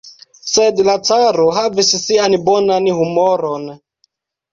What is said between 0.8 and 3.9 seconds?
la caro havis sian bonan humoron.